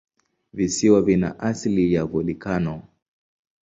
Visiwa 0.53 1.01
vina 1.01 1.39
asili 1.39 1.93
ya 1.93 2.05
volikano. 2.05 2.83